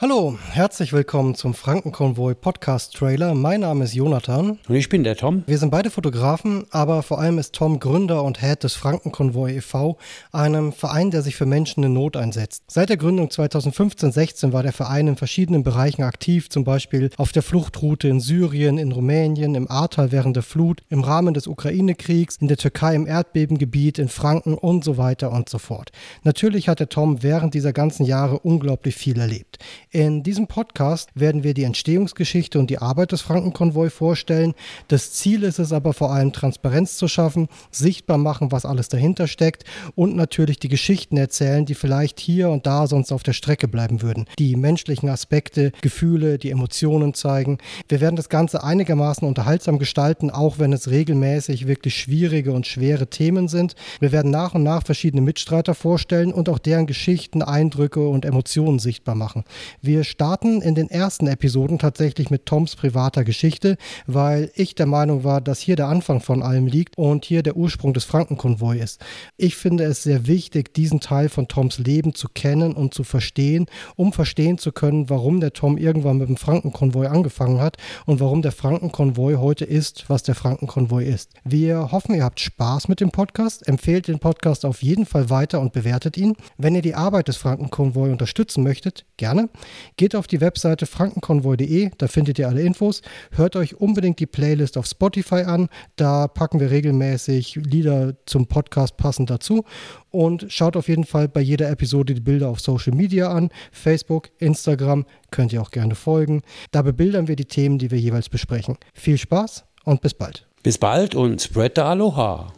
[0.00, 3.34] Hallo, herzlich willkommen zum Frankenkonvoi Podcast Trailer.
[3.34, 4.56] Mein Name ist Jonathan.
[4.68, 5.42] Und ich bin der Tom.
[5.48, 9.98] Wir sind beide Fotografen, aber vor allem ist Tom Gründer und Head des Frankenkonvoi e.V.,
[10.30, 12.62] einem Verein, der sich für Menschen in Not einsetzt.
[12.68, 17.42] Seit der Gründung 2015-16 war der Verein in verschiedenen Bereichen aktiv, zum Beispiel auf der
[17.42, 22.46] Fluchtroute in Syrien, in Rumänien, im Ahrtal während der Flut, im Rahmen des Ukraine-Kriegs, in
[22.46, 25.90] der Türkei im Erdbebengebiet, in Franken und so weiter und so fort.
[26.22, 29.58] Natürlich hat der Tom während dieser ganzen Jahre unglaublich viel erlebt.
[29.90, 34.52] In diesem Podcast werden wir die Entstehungsgeschichte und die Arbeit des Frankenkonvoi vorstellen.
[34.88, 39.26] Das Ziel ist es aber vor allem Transparenz zu schaffen, sichtbar machen, was alles dahinter
[39.26, 39.64] steckt
[39.94, 44.02] und natürlich die Geschichten erzählen, die vielleicht hier und da sonst auf der Strecke bleiben
[44.02, 44.26] würden.
[44.38, 47.56] Die menschlichen Aspekte, Gefühle, die Emotionen zeigen.
[47.88, 53.06] Wir werden das Ganze einigermaßen unterhaltsam gestalten, auch wenn es regelmäßig wirklich schwierige und schwere
[53.06, 53.74] Themen sind.
[54.00, 58.80] Wir werden nach und nach verschiedene Mitstreiter vorstellen und auch deren Geschichten, Eindrücke und Emotionen
[58.80, 59.44] sichtbar machen.
[59.80, 63.76] Wir starten in den ersten Episoden tatsächlich mit Toms privater Geschichte,
[64.06, 67.56] weil ich der Meinung war, dass hier der Anfang von allem liegt und hier der
[67.56, 69.00] Ursprung des Frankenkonvoi ist.
[69.36, 73.66] Ich finde es sehr wichtig, diesen Teil von Toms Leben zu kennen und zu verstehen,
[73.94, 78.42] um verstehen zu können, warum der Tom irgendwann mit dem Frankenkonvoi angefangen hat und warum
[78.42, 81.32] der Frankenkonvoi heute ist, was der Frankenkonvoi ist.
[81.44, 83.66] Wir hoffen, ihr habt Spaß mit dem Podcast.
[83.68, 86.34] Empfehlt den Podcast auf jeden Fall weiter und bewertet ihn.
[86.56, 89.48] Wenn ihr die Arbeit des Frankenkonvoi unterstützen möchtet, gerne.
[89.96, 93.02] Geht auf die Webseite frankenkonvoi.de, da findet ihr alle Infos.
[93.32, 98.96] Hört euch unbedingt die Playlist auf Spotify an, da packen wir regelmäßig Lieder zum Podcast
[98.96, 99.64] passend dazu.
[100.10, 104.30] Und schaut auf jeden Fall bei jeder Episode die Bilder auf Social Media an, Facebook,
[104.38, 106.42] Instagram, könnt ihr auch gerne folgen.
[106.70, 108.78] Da bebildern wir die Themen, die wir jeweils besprechen.
[108.94, 110.46] Viel Spaß und bis bald.
[110.62, 112.52] Bis bald und spread the Aloha.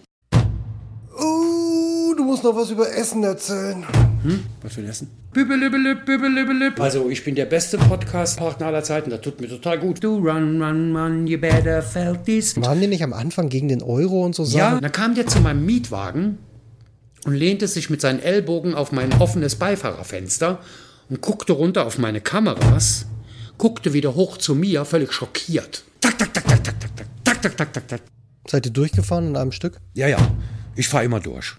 [1.15, 3.85] Uh, du musst noch was über Essen erzählen.
[4.23, 4.45] Hm?
[4.63, 5.09] Was für ein Essen?
[5.33, 6.81] Bübelübelüb, bübelübelüb.
[6.81, 9.11] Also, ich bin der beste Podcast-Partner aller Zeiten.
[9.11, 10.03] Das tut mir total gut.
[10.05, 12.61] Du run, run, run, you better felt this.
[12.61, 14.59] Waren die nicht am Anfang gegen den Euro und so Sachen?
[14.59, 16.39] Ja, dann kam der zu meinem Mietwagen
[17.25, 20.59] und lehnte sich mit seinen Ellbogen auf mein offenes Beifahrerfenster
[21.09, 23.07] und guckte runter auf meine Kameras,
[23.59, 25.85] guckte wieder hoch zu mir, völlig schockiert.
[26.01, 26.91] Tak, tak, tak, tak, tak, tak,
[27.25, 28.01] tak, tak, tak, tak, tak.
[28.49, 29.79] Seid ihr durchgefahren in einem Stück?
[29.95, 30.19] Ja, ja,
[30.77, 31.57] ich fahre immer durch.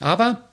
[0.00, 0.50] Aber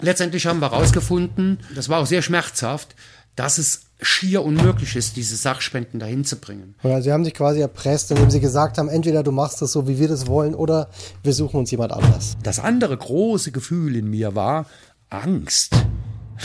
[0.00, 2.94] letztendlich haben wir herausgefunden, das war auch sehr schmerzhaft,
[3.36, 6.74] dass es schier unmöglich ist, diese Sachspenden dahin zu bringen.
[6.82, 9.86] Oder sie haben sich quasi erpresst, indem sie gesagt haben, entweder du machst das so,
[9.86, 10.88] wie wir das wollen, oder
[11.22, 12.36] wir suchen uns jemand anders.
[12.42, 14.66] Das andere große Gefühl in mir war
[15.10, 15.74] Angst.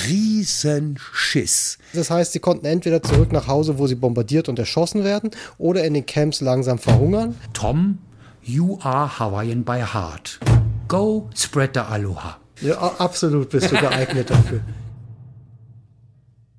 [0.08, 1.78] Riesenschiss.
[1.94, 5.86] Das heißt, sie konnten entweder zurück nach Hause, wo sie bombardiert und erschossen werden, oder
[5.86, 7.36] in den Camps langsam verhungern.
[7.54, 8.00] Tom,
[8.42, 10.40] you are Hawaiian by heart.
[10.88, 12.45] Go spread the Aloha.
[12.62, 14.62] Ja, absolut bist du geeignet dafür.